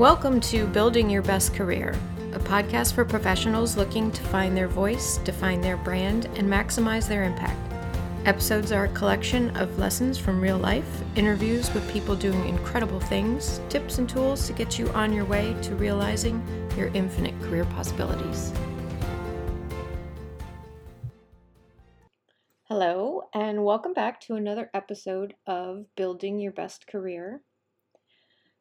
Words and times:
Welcome 0.00 0.40
to 0.40 0.66
Building 0.66 1.10
Your 1.10 1.20
Best 1.20 1.52
Career, 1.52 1.94
a 2.32 2.38
podcast 2.38 2.94
for 2.94 3.04
professionals 3.04 3.76
looking 3.76 4.10
to 4.12 4.22
find 4.22 4.56
their 4.56 4.66
voice, 4.66 5.18
define 5.18 5.60
their 5.60 5.76
brand, 5.76 6.24
and 6.36 6.48
maximize 6.48 7.06
their 7.06 7.24
impact. 7.24 7.60
Episodes 8.24 8.72
are 8.72 8.84
a 8.84 8.92
collection 8.94 9.54
of 9.58 9.78
lessons 9.78 10.16
from 10.16 10.40
real 10.40 10.56
life, 10.56 10.88
interviews 11.16 11.70
with 11.74 11.86
people 11.92 12.16
doing 12.16 12.48
incredible 12.48 12.98
things, 12.98 13.60
tips 13.68 13.98
and 13.98 14.08
tools 14.08 14.46
to 14.46 14.54
get 14.54 14.78
you 14.78 14.88
on 14.92 15.12
your 15.12 15.26
way 15.26 15.54
to 15.60 15.74
realizing 15.74 16.42
your 16.78 16.88
infinite 16.94 17.38
career 17.42 17.66
possibilities. 17.66 18.54
Hello, 22.64 23.24
and 23.34 23.62
welcome 23.62 23.92
back 23.92 24.18
to 24.22 24.36
another 24.36 24.70
episode 24.72 25.34
of 25.46 25.84
Building 25.94 26.40
Your 26.40 26.52
Best 26.52 26.86
Career. 26.86 27.42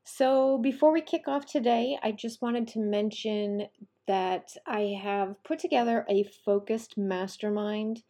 So, 0.03 0.57
before 0.57 0.91
we 0.91 1.01
kick 1.01 1.27
off 1.27 1.45
today, 1.45 1.97
I 2.01 2.11
just 2.11 2.41
wanted 2.41 2.67
to 2.69 2.79
mention 2.79 3.67
that 4.07 4.55
I 4.65 4.97
have 5.01 5.35
put 5.43 5.59
together 5.59 6.05
a 6.09 6.23
focused 6.23 6.97
mastermind 6.97 8.01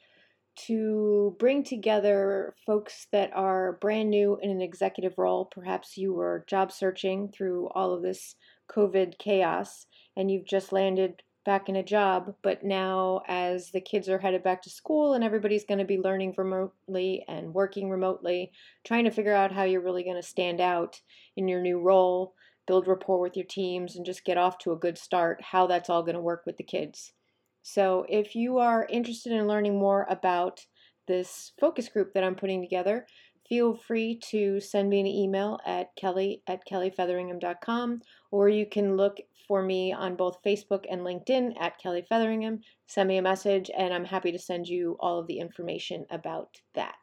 to 0.68 1.36
bring 1.40 1.64
together 1.64 2.54
folks 2.66 3.08
that 3.12 3.32
are 3.34 3.78
brand 3.82 4.10
new 4.10 4.38
in 4.42 4.50
an 4.50 4.62
executive 4.62 5.18
role. 5.18 5.46
Perhaps 5.46 5.98
you 5.98 6.14
were 6.14 6.46
job 6.48 6.72
searching 6.72 7.30
through 7.30 7.70
all 7.76 7.94
of 7.94 8.02
this 8.02 8.36
COVID 8.70 9.18
chaos 9.20 9.86
and 10.16 10.30
you've 10.30 10.46
just 10.46 10.72
landed 10.72 11.22
back 11.46 11.70
in 11.70 11.76
a 11.76 11.84
job, 11.84 12.36
but 12.42 12.64
now 12.64 13.22
as 13.28 13.72
the 13.72 13.82
kids 13.82 14.10
are 14.10 14.20
headed 14.20 14.44
back 14.44 14.62
to 14.62 14.70
school 14.70 15.14
and 15.14 15.24
everybody's 15.24 15.66
going 15.66 15.80
to 15.80 15.86
be 15.86 15.98
learning 15.98 16.34
remotely 16.38 17.24
and 17.28 17.54
working 17.54 17.90
remotely, 17.90 18.52
trying 18.86 19.06
to 19.06 19.12
figure 19.12 19.34
out 19.34 19.52
how 19.52 19.64
you're 19.64 19.82
really 19.82 20.04
going 20.04 20.22
to 20.22 20.28
stand 20.28 20.60
out 20.60 21.00
in 21.38 21.48
your 21.48 21.62
new 21.62 21.80
role, 21.80 22.34
build 22.68 22.88
rapport 22.88 23.20
with 23.20 23.36
your 23.36 23.46
teams, 23.46 23.96
and 23.96 24.06
just 24.06 24.26
get 24.26 24.38
off 24.38 24.58
to 24.60 24.72
a 24.72 24.78
good 24.78 24.98
start, 24.98 25.42
how 25.42 25.66
that's 25.66 25.90
all 25.90 26.04
going 26.04 26.16
to 26.16 26.22
work 26.22 26.44
with 26.46 26.58
the 26.58 26.64
kids. 26.64 27.14
So, 27.62 28.06
if 28.08 28.36
you 28.36 28.58
are 28.60 28.88
interested 28.90 29.34
in 29.34 29.48
learning 29.48 29.78
more 29.78 30.08
about 30.10 30.66
this 31.08 31.52
focus 31.60 31.90
group 31.90 32.14
that 32.14 32.24
I'm 32.24 32.36
putting 32.36 32.62
together, 32.62 33.06
feel 33.50 33.76
free 33.76 34.18
to 34.30 34.62
send 34.62 34.90
me 34.90 35.00
an 35.00 35.08
email 35.08 35.60
at 35.66 35.94
kelly 35.96 36.42
at 36.48 36.62
kellyfeatheringham.com 36.66 38.02
or 38.32 38.48
you 38.48 38.66
can 38.66 38.96
look 38.96 39.20
for 39.50 39.64
me 39.64 39.92
on 39.92 40.16
both 40.16 40.44
Facebook 40.46 40.86
and 40.90 41.02
LinkedIn 41.02 41.60
at 41.60 41.80
Kelly 41.80 42.06
Featheringham. 42.10 42.60
Send 42.86 43.10
me 43.10 43.18
a 43.18 43.22
message 43.24 43.72
and 43.76 43.92
I'm 43.92 44.06
happy 44.06 44.32
to 44.32 44.38
send 44.38 44.70
you 44.70 44.96
all 45.00 45.20
of 45.20 45.26
the 45.26 45.40
information 45.40 46.06
about 46.12 46.62
that. 46.76 46.94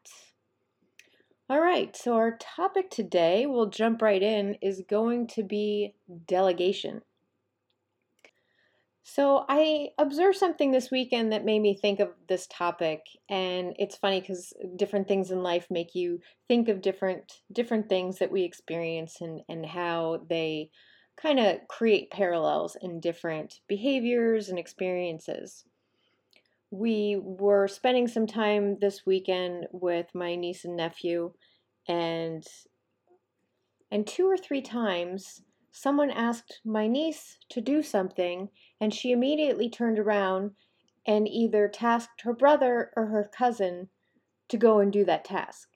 All 1.51 1.61
right, 1.61 1.95
so 1.97 2.15
our 2.15 2.37
topic 2.39 2.89
today, 2.91 3.47
we'll 3.47 3.67
jump 3.67 4.01
right 4.01 4.23
in, 4.23 4.57
is 4.63 4.83
going 4.89 5.27
to 5.29 5.43
be 5.43 5.95
delegation. 6.27 7.03
So 9.09 9.45
I 9.49 9.91
observed 9.99 10.37
something 10.37 10.73
this 10.73 10.91
weekend 10.91 11.31
that 11.31 11.45
made 11.45 11.61
me 11.61 11.79
think 11.81 12.01
of 12.01 12.11
this 12.27 12.49
topic, 12.49 13.03
and 13.29 13.73
it's 13.79 13.95
funny 13.97 14.21
because 14.21 14.53
different 14.75 15.07
things 15.07 15.31
in 15.31 15.45
life 15.45 15.69
make 15.71 15.95
you 15.95 16.21
think 16.49 16.69
of 16.69 16.83
different 16.83 17.35
different 17.53 17.89
things 17.89 18.19
that 18.19 18.33
we 18.33 18.43
experience 18.43 19.21
and 19.21 19.43
and 19.49 19.65
how 19.65 20.25
they 20.29 20.71
kind 21.17 21.39
of 21.39 21.69
create 21.69 22.11
parallels 22.11 22.77
in 22.83 22.99
different 22.99 23.61
behaviors 23.69 24.49
and 24.49 24.59
experiences. 24.59 25.65
We 26.73 27.17
were 27.23 27.69
spending 27.69 28.09
some 28.09 28.27
time 28.27 28.77
this 28.81 29.07
weekend 29.07 29.69
with 29.71 30.07
my 30.17 30.35
niece 30.35 30.65
and 30.65 30.77
nephew, 30.77 31.33
and 31.87 32.45
and 33.93 34.05
two 34.05 34.27
or 34.29 34.37
three 34.37 34.63
times 34.63 35.43
someone 35.77 36.11
asked 36.11 36.61
my 36.65 36.87
niece 36.87 37.37
to 37.51 37.61
do 37.61 37.83
something, 37.83 38.49
and 38.81 38.95
she 38.95 39.13
immediately 39.13 39.69
turned 39.69 39.99
around 39.99 40.53
and 41.07 41.29
either 41.29 41.69
tasked 41.69 42.23
her 42.23 42.33
brother 42.33 42.91
or 42.97 43.07
her 43.07 43.31
cousin 43.37 43.91
to 44.49 44.57
go 44.57 44.79
and 44.81 44.91
do 44.91 45.05
that 45.05 45.25
task. 45.25 45.69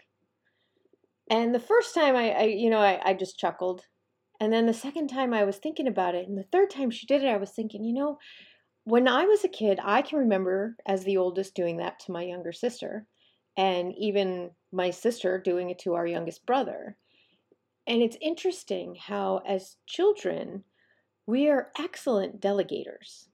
And 1.28 1.54
the 1.54 1.60
first 1.60 1.94
time 1.94 2.16
I, 2.16 2.30
I 2.30 2.42
you 2.44 2.70
know, 2.70 2.80
I, 2.80 2.98
I 3.04 3.14
just 3.14 3.38
chuckled. 3.38 3.82
And 4.40 4.50
then 4.50 4.64
the 4.64 4.72
second 4.72 5.08
time 5.08 5.34
I 5.34 5.44
was 5.44 5.58
thinking 5.58 5.86
about 5.86 6.14
it, 6.14 6.26
and 6.26 6.38
the 6.38 6.48
third 6.50 6.70
time 6.70 6.90
she 6.90 7.06
did 7.06 7.22
it, 7.22 7.28
I 7.28 7.36
was 7.36 7.50
thinking, 7.50 7.84
you 7.84 7.92
know, 7.92 8.18
when 8.84 9.06
I 9.06 9.26
was 9.26 9.44
a 9.44 9.48
kid, 9.48 9.78
I 9.84 10.00
can 10.00 10.18
remember 10.18 10.76
as 10.86 11.04
the 11.04 11.18
oldest 11.18 11.54
doing 11.54 11.76
that 11.76 12.00
to 12.00 12.12
my 12.12 12.22
younger 12.22 12.52
sister, 12.52 13.06
and 13.54 13.92
even 13.98 14.52
my 14.72 14.90
sister 14.90 15.38
doing 15.38 15.68
it 15.68 15.78
to 15.80 15.92
our 15.92 16.06
youngest 16.06 16.46
brother. 16.46 16.96
And 17.86 18.02
it's 18.02 18.16
interesting 18.20 18.96
how, 19.00 19.42
as 19.46 19.76
children, 19.86 20.64
we 21.26 21.48
are 21.48 21.72
excellent 21.78 22.40
delegators. 22.40 23.28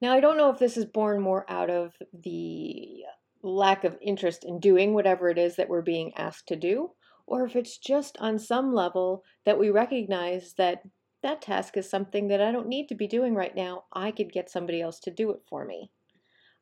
Now, 0.00 0.12
I 0.14 0.20
don't 0.20 0.36
know 0.36 0.50
if 0.50 0.58
this 0.58 0.76
is 0.76 0.86
born 0.86 1.20
more 1.20 1.44
out 1.50 1.70
of 1.70 1.94
the 2.12 3.04
lack 3.42 3.84
of 3.84 3.98
interest 4.00 4.44
in 4.44 4.60
doing 4.60 4.94
whatever 4.94 5.28
it 5.28 5.38
is 5.38 5.56
that 5.56 5.68
we're 5.68 5.82
being 5.82 6.12
asked 6.16 6.48
to 6.48 6.56
do, 6.56 6.92
or 7.26 7.44
if 7.44 7.56
it's 7.56 7.78
just 7.78 8.16
on 8.18 8.38
some 8.38 8.74
level 8.74 9.24
that 9.44 9.58
we 9.58 9.70
recognize 9.70 10.54
that 10.58 10.82
that 11.22 11.42
task 11.42 11.76
is 11.76 11.88
something 11.88 12.28
that 12.28 12.40
I 12.40 12.50
don't 12.50 12.68
need 12.68 12.88
to 12.88 12.94
be 12.94 13.06
doing 13.06 13.34
right 13.34 13.54
now. 13.54 13.84
I 13.92 14.10
could 14.10 14.32
get 14.32 14.50
somebody 14.50 14.80
else 14.80 15.00
to 15.00 15.10
do 15.10 15.30
it 15.30 15.40
for 15.48 15.64
me. 15.64 15.90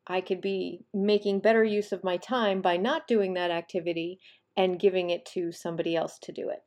I 0.06 0.21
could 0.21 0.41
be 0.41 0.81
making 0.93 1.41
better 1.41 1.62
use 1.62 1.93
of 1.93 2.03
my 2.03 2.17
time 2.17 2.61
by 2.61 2.77
not 2.77 3.06
doing 3.06 3.35
that 3.35 3.50
activity 3.50 4.19
and 4.56 4.81
giving 4.81 5.11
it 5.11 5.25
to 5.27 5.53
somebody 5.53 5.95
else 5.95 6.19
to 6.23 6.33
do 6.33 6.49
it. 6.49 6.62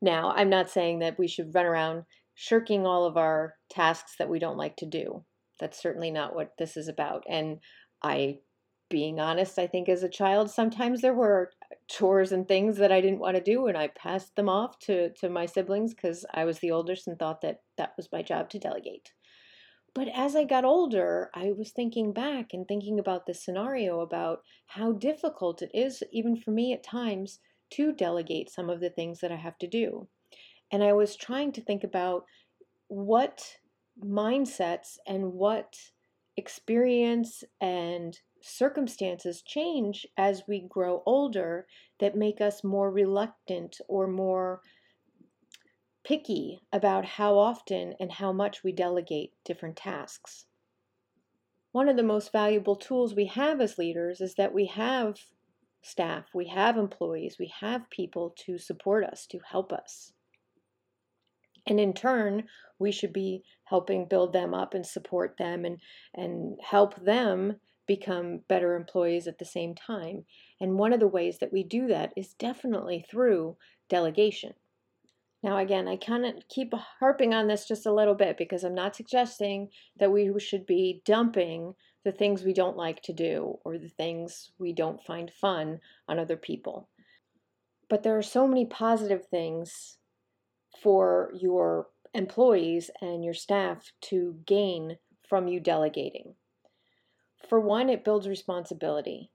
Now, 0.00 0.32
I'm 0.34 0.50
not 0.50 0.70
saying 0.70 1.00
that 1.00 1.18
we 1.18 1.28
should 1.28 1.54
run 1.54 1.66
around 1.66 2.04
shirking 2.34 2.86
all 2.86 3.04
of 3.04 3.16
our 3.16 3.54
tasks 3.70 4.14
that 4.18 4.30
we 4.30 4.38
don't 4.38 4.56
like 4.56 4.76
to 4.76 4.86
do. 4.86 5.24
That's 5.58 5.80
certainly 5.80 6.10
not 6.10 6.34
what 6.34 6.52
this 6.58 6.76
is 6.76 6.88
about. 6.88 7.24
And 7.28 7.58
I, 8.02 8.38
being 8.88 9.20
honest, 9.20 9.58
I 9.58 9.66
think 9.66 9.88
as 9.88 10.02
a 10.02 10.08
child, 10.08 10.50
sometimes 10.50 11.02
there 11.02 11.14
were 11.14 11.50
chores 11.88 12.32
and 12.32 12.48
things 12.48 12.78
that 12.78 12.90
I 12.90 13.02
didn't 13.02 13.18
want 13.18 13.36
to 13.36 13.42
do, 13.42 13.66
and 13.66 13.76
I 13.76 13.88
passed 13.88 14.36
them 14.36 14.48
off 14.48 14.78
to, 14.80 15.10
to 15.20 15.28
my 15.28 15.44
siblings 15.44 15.92
because 15.92 16.24
I 16.32 16.46
was 16.46 16.60
the 16.60 16.70
oldest 16.70 17.06
and 17.06 17.18
thought 17.18 17.42
that 17.42 17.60
that 17.76 17.92
was 17.98 18.08
my 18.10 18.22
job 18.22 18.48
to 18.50 18.58
delegate. 18.58 19.12
But 19.94 20.08
as 20.08 20.36
I 20.36 20.44
got 20.44 20.64
older, 20.64 21.30
I 21.34 21.52
was 21.52 21.72
thinking 21.72 22.12
back 22.12 22.54
and 22.54 22.66
thinking 22.66 22.98
about 22.98 23.26
this 23.26 23.44
scenario 23.44 24.00
about 24.00 24.42
how 24.66 24.92
difficult 24.92 25.62
it 25.62 25.70
is, 25.74 26.02
even 26.12 26.36
for 26.36 26.52
me 26.52 26.72
at 26.72 26.84
times, 26.84 27.40
to 27.70 27.92
delegate 27.92 28.50
some 28.50 28.68
of 28.68 28.80
the 28.80 28.90
things 28.90 29.20
that 29.20 29.32
I 29.32 29.36
have 29.36 29.58
to 29.58 29.66
do. 29.66 30.08
And 30.72 30.82
I 30.82 30.92
was 30.92 31.16
trying 31.16 31.52
to 31.52 31.62
think 31.62 31.84
about 31.84 32.24
what 32.88 33.56
mindsets 34.02 34.98
and 35.06 35.32
what 35.32 35.76
experience 36.36 37.44
and 37.60 38.18
circumstances 38.42 39.42
change 39.42 40.06
as 40.16 40.44
we 40.48 40.66
grow 40.68 41.02
older 41.04 41.66
that 41.98 42.16
make 42.16 42.40
us 42.40 42.64
more 42.64 42.90
reluctant 42.90 43.76
or 43.88 44.06
more 44.06 44.60
picky 46.04 46.60
about 46.72 47.04
how 47.04 47.36
often 47.36 47.94
and 48.00 48.12
how 48.12 48.32
much 48.32 48.64
we 48.64 48.72
delegate 48.72 49.32
different 49.44 49.76
tasks. 49.76 50.46
One 51.72 51.88
of 51.88 51.96
the 51.96 52.02
most 52.02 52.32
valuable 52.32 52.74
tools 52.74 53.14
we 53.14 53.26
have 53.26 53.60
as 53.60 53.78
leaders 53.78 54.20
is 54.20 54.34
that 54.34 54.54
we 54.54 54.66
have 54.66 55.18
staff, 55.82 56.26
we 56.34 56.48
have 56.48 56.76
employees, 56.76 57.36
we 57.38 57.52
have 57.60 57.90
people 57.90 58.34
to 58.46 58.58
support 58.58 59.04
us, 59.04 59.26
to 59.26 59.38
help 59.50 59.72
us. 59.72 60.12
And 61.66 61.78
in 61.78 61.92
turn, 61.92 62.44
we 62.78 62.90
should 62.90 63.12
be 63.12 63.42
helping 63.64 64.06
build 64.06 64.32
them 64.32 64.54
up 64.54 64.74
and 64.74 64.84
support 64.84 65.36
them 65.38 65.64
and, 65.64 65.78
and 66.14 66.58
help 66.62 66.96
them 67.04 67.56
become 67.86 68.40
better 68.48 68.74
employees 68.74 69.26
at 69.26 69.38
the 69.38 69.44
same 69.44 69.74
time. 69.74 70.24
And 70.60 70.78
one 70.78 70.92
of 70.92 71.00
the 71.00 71.08
ways 71.08 71.38
that 71.38 71.52
we 71.52 71.62
do 71.62 71.86
that 71.88 72.12
is 72.16 72.34
definitely 72.34 73.04
through 73.10 73.56
delegation. 73.88 74.54
Now, 75.42 75.56
again, 75.56 75.88
I 75.88 75.96
kind 75.96 76.26
of 76.26 76.34
keep 76.48 76.72
harping 77.00 77.32
on 77.32 77.48
this 77.48 77.66
just 77.66 77.86
a 77.86 77.92
little 77.92 78.14
bit 78.14 78.36
because 78.36 78.62
I'm 78.62 78.74
not 78.74 78.94
suggesting 78.94 79.70
that 79.98 80.12
we 80.12 80.32
should 80.38 80.66
be 80.66 81.02
dumping 81.04 81.74
the 82.04 82.12
things 82.12 82.42
we 82.42 82.54
don't 82.54 82.76
like 82.76 83.02
to 83.02 83.12
do 83.12 83.58
or 83.64 83.78
the 83.78 83.88
things 83.88 84.52
we 84.58 84.72
don't 84.72 85.02
find 85.02 85.30
fun 85.30 85.80
on 86.08 86.18
other 86.18 86.36
people. 86.36 86.88
But 87.88 88.02
there 88.02 88.16
are 88.16 88.22
so 88.22 88.46
many 88.46 88.64
positive 88.64 89.26
things 89.26 89.98
for 90.82 91.32
your 91.34 91.88
employees 92.14 92.90
and 93.00 93.24
your 93.24 93.34
staff 93.34 93.92
to 94.02 94.36
gain 94.46 94.96
from 95.28 95.48
you 95.48 95.60
delegating. 95.60 96.34
For 97.48 97.60
one, 97.60 97.88
it 97.88 98.04
builds 98.04 98.28
responsibility 98.28 99.30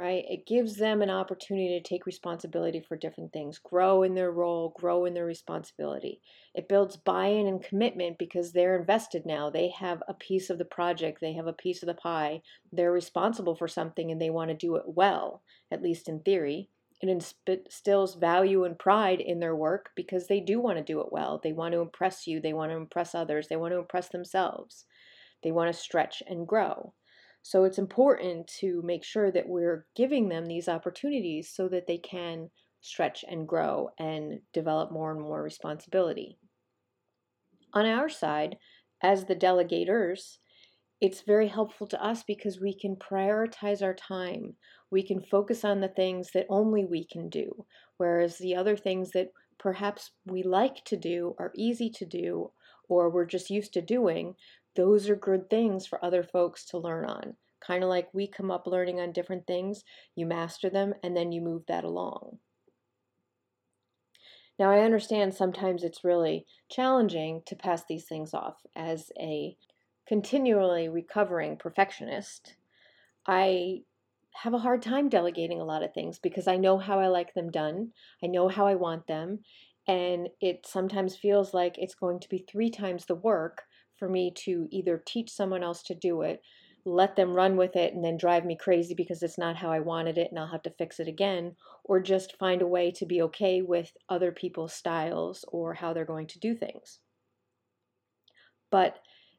right? 0.00 0.24
It 0.28 0.46
gives 0.46 0.76
them 0.76 1.02
an 1.02 1.10
opportunity 1.10 1.78
to 1.78 1.88
take 1.88 2.06
responsibility 2.06 2.80
for 2.80 2.96
different 2.96 3.32
things, 3.32 3.58
grow 3.58 4.02
in 4.02 4.14
their 4.14 4.30
role, 4.32 4.70
grow 4.78 5.04
in 5.04 5.12
their 5.14 5.26
responsibility. 5.26 6.22
It 6.54 6.68
builds 6.68 6.96
buy 6.96 7.26
in 7.26 7.46
and 7.46 7.62
commitment 7.62 8.16
because 8.18 8.52
they're 8.52 8.78
invested 8.78 9.26
now. 9.26 9.50
They 9.50 9.68
have 9.68 10.02
a 10.08 10.14
piece 10.14 10.48
of 10.48 10.56
the 10.58 10.64
project, 10.64 11.20
they 11.20 11.34
have 11.34 11.46
a 11.46 11.52
piece 11.52 11.82
of 11.82 11.86
the 11.86 11.94
pie. 11.94 12.40
They're 12.72 12.92
responsible 12.92 13.54
for 13.54 13.68
something 13.68 14.10
and 14.10 14.20
they 14.20 14.30
want 14.30 14.50
to 14.50 14.56
do 14.56 14.76
it 14.76 14.84
well, 14.86 15.42
at 15.70 15.82
least 15.82 16.08
in 16.08 16.20
theory. 16.20 16.70
it 17.02 17.08
instills 17.46 18.14
value 18.14 18.64
and 18.64 18.78
pride 18.78 19.20
in 19.20 19.40
their 19.40 19.54
work 19.56 19.90
because 19.94 20.26
they 20.28 20.40
do 20.40 20.60
want 20.60 20.78
to 20.78 20.84
do 20.84 21.00
it 21.00 21.12
well. 21.12 21.38
They 21.42 21.52
want 21.52 21.74
to 21.74 21.80
impress 21.80 22.26
you, 22.26 22.40
they 22.40 22.54
want 22.54 22.72
to 22.72 22.76
impress 22.76 23.14
others, 23.14 23.48
they 23.48 23.56
want 23.56 23.72
to 23.74 23.78
impress 23.78 24.08
themselves. 24.08 24.86
They 25.42 25.52
want 25.52 25.72
to 25.72 25.78
stretch 25.78 26.22
and 26.26 26.46
grow. 26.46 26.94
So 27.42 27.64
it's 27.64 27.78
important 27.78 28.46
to 28.60 28.82
make 28.84 29.04
sure 29.04 29.30
that 29.32 29.48
we're 29.48 29.86
giving 29.96 30.28
them 30.28 30.46
these 30.46 30.68
opportunities 30.68 31.50
so 31.52 31.68
that 31.68 31.86
they 31.86 31.98
can 31.98 32.50
stretch 32.80 33.24
and 33.28 33.46
grow 33.48 33.90
and 33.98 34.40
develop 34.52 34.90
more 34.90 35.10
and 35.10 35.20
more 35.20 35.42
responsibility. 35.42 36.38
On 37.72 37.86
our 37.86 38.08
side, 38.08 38.56
as 39.02 39.24
the 39.24 39.36
delegators, 39.36 40.38
it's 41.00 41.22
very 41.22 41.48
helpful 41.48 41.86
to 41.86 42.04
us 42.04 42.22
because 42.22 42.60
we 42.60 42.78
can 42.78 42.96
prioritize 42.96 43.82
our 43.82 43.94
time. 43.94 44.56
We 44.90 45.02
can 45.02 45.22
focus 45.22 45.64
on 45.64 45.80
the 45.80 45.88
things 45.88 46.32
that 46.34 46.46
only 46.50 46.84
we 46.84 47.06
can 47.06 47.30
do, 47.30 47.64
whereas 47.96 48.36
the 48.36 48.54
other 48.54 48.76
things 48.76 49.12
that 49.12 49.28
perhaps 49.58 50.10
we 50.26 50.42
like 50.42 50.84
to 50.86 50.96
do, 50.96 51.34
are 51.38 51.52
easy 51.54 51.90
to 51.90 52.04
do, 52.04 52.50
or 52.88 53.08
we're 53.08 53.26
just 53.26 53.50
used 53.50 53.72
to 53.74 53.82
doing, 53.82 54.34
those 54.76 55.08
are 55.08 55.16
good 55.16 55.50
things 55.50 55.86
for 55.86 56.04
other 56.04 56.22
folks 56.22 56.64
to 56.66 56.78
learn 56.78 57.04
on. 57.06 57.36
Kind 57.60 57.82
of 57.82 57.90
like 57.90 58.12
we 58.14 58.26
come 58.26 58.50
up 58.50 58.66
learning 58.66 59.00
on 59.00 59.12
different 59.12 59.46
things, 59.46 59.84
you 60.14 60.26
master 60.26 60.70
them, 60.70 60.94
and 61.02 61.16
then 61.16 61.32
you 61.32 61.40
move 61.40 61.64
that 61.66 61.84
along. 61.84 62.38
Now, 64.58 64.70
I 64.70 64.80
understand 64.80 65.32
sometimes 65.34 65.82
it's 65.82 66.04
really 66.04 66.44
challenging 66.70 67.42
to 67.46 67.56
pass 67.56 67.82
these 67.88 68.04
things 68.04 68.34
off 68.34 68.64
as 68.76 69.10
a 69.18 69.56
continually 70.06 70.88
recovering 70.88 71.56
perfectionist. 71.56 72.56
I 73.26 73.82
have 74.34 74.54
a 74.54 74.58
hard 74.58 74.82
time 74.82 75.08
delegating 75.08 75.60
a 75.60 75.64
lot 75.64 75.82
of 75.82 75.94
things 75.94 76.18
because 76.18 76.46
I 76.46 76.56
know 76.56 76.78
how 76.78 77.00
I 77.00 77.08
like 77.08 77.32
them 77.34 77.50
done, 77.50 77.92
I 78.22 78.26
know 78.26 78.48
how 78.48 78.66
I 78.66 78.74
want 78.74 79.06
them, 79.06 79.40
and 79.88 80.28
it 80.40 80.66
sometimes 80.66 81.16
feels 81.16 81.54
like 81.54 81.76
it's 81.78 81.94
going 81.94 82.20
to 82.20 82.28
be 82.28 82.44
three 82.46 82.70
times 82.70 83.06
the 83.06 83.14
work 83.14 83.62
for 84.00 84.08
me 84.08 84.32
to 84.34 84.66
either 84.72 85.00
teach 85.06 85.30
someone 85.30 85.62
else 85.62 85.84
to 85.84 85.94
do 85.94 86.22
it 86.22 86.42
let 86.84 87.16
them 87.16 87.34
run 87.34 87.56
with 87.56 87.76
it 87.76 87.94
and 87.94 88.04
then 88.04 88.16
drive 88.16 88.44
me 88.44 88.56
crazy 88.56 88.94
because 88.94 89.22
it's 89.22 89.38
not 89.38 89.56
how 89.56 89.70
I 89.70 89.80
wanted 89.80 90.16
it 90.16 90.28
and 90.30 90.38
I'll 90.38 90.46
have 90.46 90.62
to 90.62 90.70
fix 90.70 90.98
it 90.98 91.08
again, 91.08 91.56
or 91.84 92.00
just 92.00 92.38
find 92.38 92.62
a 92.62 92.66
way 92.66 92.90
to 92.92 93.06
be 93.06 93.22
okay 93.22 93.62
with 93.62 93.92
other 94.08 94.32
people's 94.32 94.72
styles 94.72 95.44
or 95.48 95.74
how 95.74 95.92
they're 95.92 96.04
going 96.04 96.26
to 96.28 96.38
do 96.38 96.54
things. 96.54 96.98
But 98.70 98.98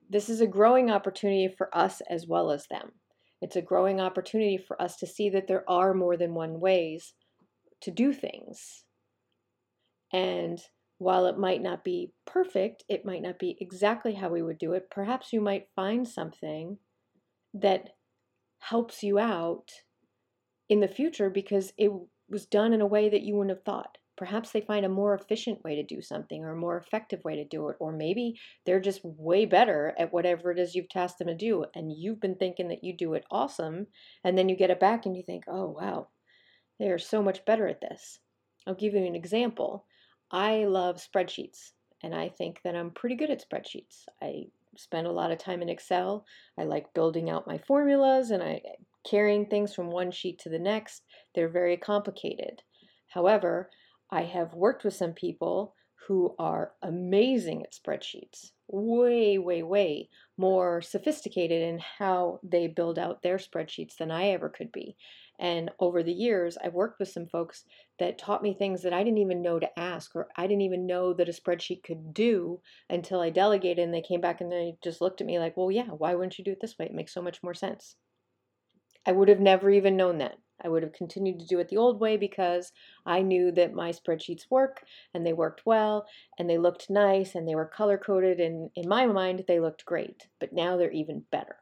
this 0.10 0.30
is 0.30 0.42
a 0.42 0.48
growing 0.48 0.92
opportunity 0.92 1.48
for 1.48 1.76
us 1.76 2.02
as 2.10 2.28
well 2.28 2.52
as 2.52 2.68
them. 2.68 2.92
It's 3.42 3.56
a 3.56 3.62
growing 3.62 4.00
opportunity 4.00 4.58
for 4.58 4.80
us 4.80 4.98
to 4.98 5.08
see 5.08 5.30
that 5.30 5.48
there 5.48 5.68
are 5.70 5.94
more 5.94 6.18
than 6.18 6.36
one 6.36 6.60
ways 6.60 7.14
to 7.82 7.90
do 7.90 8.14
things. 8.14 8.84
And 10.14 10.62
while 11.02 11.26
it 11.26 11.36
might 11.36 11.64
not 11.64 11.84
be 11.84 12.12
perfect, 12.28 12.84
it 12.88 13.04
might 13.04 13.24
not 13.24 13.40
be 13.40 13.58
exactly 13.60 14.14
how 14.14 14.30
we 14.30 14.44
would 14.44 14.60
do 14.60 14.74
it. 14.74 14.88
Perhaps 14.92 15.34
you 15.34 15.42
might 15.42 15.68
find 15.76 16.08
something 16.08 16.78
that 17.56 17.90
helps 18.60 19.02
you 19.02 19.18
out 19.18 19.72
in 20.70 20.80
the 20.80 20.88
future 20.88 21.32
because 21.32 21.74
it 21.76 21.92
was 22.30 22.46
done 22.46 22.72
in 22.72 22.82
a 22.82 22.86
way 22.86 23.10
that 23.10 23.24
you 23.24 23.36
wouldn't 23.36 23.58
have 23.58 23.66
thought. 23.66 23.98
Perhaps 24.16 24.52
they 24.52 24.62
find 24.62 24.86
a 24.86 24.90
more 24.90 25.16
efficient 25.16 25.64
way 25.64 25.74
to 25.74 25.82
do 25.82 26.04
something 26.04 26.44
or 26.44 26.52
a 26.52 26.56
more 26.56 26.78
effective 26.78 27.24
way 27.24 27.36
to 27.36 27.46
do 27.46 27.70
it, 27.70 27.78
or 27.80 27.92
maybe 27.92 28.40
they're 28.68 28.80
just 28.80 29.02
way 29.04 29.46
better 29.46 29.96
at 29.98 30.14
whatever 30.14 30.52
it 30.52 30.60
is 30.60 30.76
you've 30.76 30.90
tasked 30.90 31.18
them 31.18 31.30
to 31.30 31.36
do, 31.36 31.66
and 31.74 31.92
you've 31.92 32.22
been 32.22 32.36
thinking 32.36 32.68
that 32.68 32.84
you 32.84 32.96
do 32.96 33.16
it 33.16 33.26
awesome, 33.32 33.88
and 34.24 34.38
then 34.38 34.50
you 34.50 34.56
get 34.56 34.70
it 34.70 34.80
back 34.80 35.08
and 35.08 35.18
you 35.18 35.24
think, 35.26 35.46
oh 35.48 35.66
wow, 35.66 36.10
they 36.78 36.92
are 36.92 37.00
so 37.00 37.24
much 37.24 37.44
better 37.44 37.66
at 37.66 37.82
this. 37.82 38.20
I'll 38.68 38.76
give 38.76 38.94
you 38.94 39.04
an 39.04 39.16
example. 39.16 39.88
I 40.32 40.66
love 40.66 40.98
spreadsheets, 40.98 41.72
and 42.02 42.16
I 42.16 42.30
think 42.30 42.62
that 42.64 42.76
I'm 42.76 42.92
pretty 42.92 43.16
good 43.16 43.30
at 43.30 43.44
spreadsheets. 43.48 44.06
I 44.22 44.46
spend 44.78 45.06
a 45.06 45.12
lot 45.12 45.32
of 45.32 45.38
time 45.38 45.62
in 45.62 45.70
Excel. 45.70 46.26
I 46.58 46.64
like 46.64 46.94
building 46.94 47.30
out 47.30 47.48
my 47.48 47.58
formulas 47.58 48.32
and 48.32 48.42
I 48.42 48.62
carrying 49.04 49.46
things 49.46 49.74
from 49.74 49.92
one 49.92 50.12
sheet 50.12 50.40
to 50.40 50.50
the 50.50 50.60
next. 50.60 51.04
They're 51.36 51.50
very 51.50 51.76
complicated. 51.76 52.62
However, 53.08 53.70
I 54.10 54.24
have 54.24 54.54
worked 54.54 54.84
with 54.84 54.94
some 54.94 55.14
people 55.14 55.76
who 56.08 56.36
are 56.40 56.74
amazing 56.82 57.64
at 57.64 57.74
spreadsheets, 57.74 58.52
way, 58.68 59.38
way, 59.38 59.64
way 59.64 60.10
more 60.38 60.82
sophisticated 60.82 61.62
in 61.62 61.80
how 62.00 62.40
they 62.44 62.68
build 62.68 62.98
out 62.98 63.22
their 63.22 63.38
spreadsheets 63.38 63.98
than 63.98 64.12
I 64.12 64.30
ever 64.30 64.50
could 64.50 64.72
be. 64.72 64.96
And 65.42 65.72
over 65.80 66.04
the 66.04 66.14
years, 66.14 66.56
I've 66.64 66.76
worked 66.76 67.00
with 67.00 67.10
some 67.10 67.26
folks 67.26 67.66
that 67.98 68.20
taught 68.20 68.44
me 68.44 68.54
things 68.54 68.84
that 68.84 68.94
I 68.94 69.04
didn't 69.04 69.18
even 69.18 69.42
know 69.42 69.58
to 69.58 69.80
ask, 69.80 70.16
or 70.16 70.30
I 70.38 70.44
didn't 70.44 70.62
even 70.62 70.86
know 70.86 71.14
that 71.14 71.28
a 71.28 71.32
spreadsheet 71.32 71.82
could 71.84 72.14
do 72.14 72.62
until 72.92 73.20
I 73.20 73.32
delegated. 73.32 73.84
And 73.84 73.92
they 73.92 74.04
came 74.04 74.22
back 74.22 74.40
and 74.40 74.52
they 74.52 74.78
just 74.84 75.02
looked 75.02 75.20
at 75.20 75.26
me 75.26 75.40
like, 75.40 75.58
well, 75.58 75.72
yeah, 75.72 75.88
why 75.88 76.14
wouldn't 76.14 76.38
you 76.38 76.46
do 76.46 76.52
it 76.52 76.60
this 76.62 76.78
way? 76.78 76.86
It 76.86 76.94
makes 76.94 77.12
so 77.12 77.24
much 77.24 77.42
more 77.42 77.56
sense. 77.56 77.96
I 79.04 79.14
would 79.14 79.30
have 79.30 79.40
never 79.40 79.72
even 79.72 79.98
known 79.98 80.20
that. 80.20 80.38
I 80.64 80.70
would 80.70 80.84
have 80.84 80.94
continued 80.94 81.40
to 81.40 81.48
do 81.48 81.58
it 81.58 81.70
the 81.70 81.78
old 81.78 82.00
way 82.00 82.18
because 82.18 82.72
I 83.04 83.24
knew 83.24 83.52
that 83.54 83.74
my 83.74 83.92
spreadsheets 83.92 84.46
work 84.52 84.84
and 85.12 85.26
they 85.26 85.34
worked 85.34 85.66
well 85.66 86.06
and 86.38 86.48
they 86.48 86.60
looked 86.60 86.88
nice 86.88 87.34
and 87.34 87.48
they 87.48 87.56
were 87.56 87.66
color 87.66 87.98
coded. 87.98 88.40
And 88.40 88.70
in 88.76 88.88
my 88.88 89.08
mind, 89.08 89.46
they 89.48 89.60
looked 89.60 89.86
great. 89.86 90.28
But 90.40 90.54
now 90.54 90.78
they're 90.78 90.92
even 90.92 91.26
better. 91.32 91.56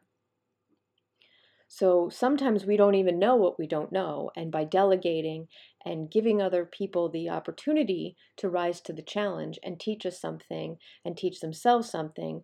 So 1.72 2.10
sometimes 2.10 2.66
we 2.66 2.78
don't 2.78 2.96
even 2.96 3.20
know 3.20 3.36
what 3.36 3.60
we 3.60 3.68
don't 3.68 3.92
know. 3.92 4.32
And 4.36 4.52
by 4.52 4.64
delegating 4.64 5.48
and 5.86 6.10
giving 6.10 6.42
other 6.42 6.66
people 6.66 7.10
the 7.10 7.30
opportunity 7.30 8.18
to 8.38 8.50
rise 8.50 8.82
to 8.82 8.92
the 8.92 9.04
challenge 9.04 9.60
and 9.64 9.80
teach 9.80 10.04
us 10.04 10.20
something 10.20 10.78
and 11.06 11.16
teach 11.16 11.40
themselves 11.40 11.90
something, 11.90 12.44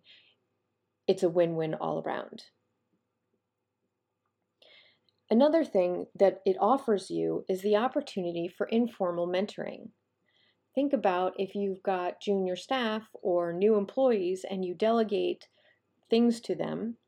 it's 1.08 1.24
a 1.24 1.28
win 1.28 1.56
win 1.56 1.74
all 1.74 2.02
around. 2.06 2.44
Another 5.28 5.64
thing 5.64 6.06
that 6.14 6.40
it 6.46 6.56
offers 6.60 7.10
you 7.10 7.44
is 7.48 7.62
the 7.62 7.74
opportunity 7.74 8.46
for 8.46 8.68
informal 8.68 9.26
mentoring. 9.26 9.88
Think 10.72 10.92
about 10.92 11.34
if 11.36 11.56
you've 11.56 11.82
got 11.82 12.20
junior 12.20 12.54
staff 12.54 13.02
or 13.22 13.52
new 13.52 13.74
employees 13.74 14.44
and 14.48 14.64
you 14.64 14.72
delegate 14.72 15.48
things 16.08 16.40
to 16.42 16.54
them 16.54 16.98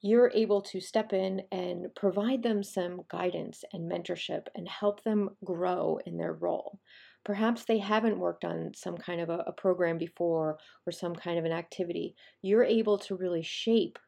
you're 0.00 0.30
able 0.34 0.62
to 0.62 0.80
step 0.80 1.12
in 1.12 1.42
and 1.50 1.86
provide 1.96 2.42
them 2.42 2.62
some 2.62 3.02
guidance 3.10 3.64
and 3.72 3.90
mentorship 3.90 4.46
and 4.54 4.68
help 4.68 5.02
them 5.02 5.30
grow 5.44 5.98
in 6.06 6.16
their 6.16 6.34
role. 6.34 6.78
Perhaps 7.24 7.64
they 7.64 7.78
haven't 7.78 8.18
worked 8.18 8.44
on 8.44 8.72
some 8.74 8.96
kind 8.96 9.20
of 9.20 9.28
a, 9.28 9.44
a, 9.46 9.52
program 9.52 9.98
before 9.98 10.58
or 10.86 10.92
some 10.92 11.14
kind 11.14 11.38
of 11.38 11.44
an 11.44 11.52
activity. 11.52 12.14
You're 12.42 12.64
able 12.64 12.96
to 12.98 13.16
really 13.16 13.42
shape 13.42 13.98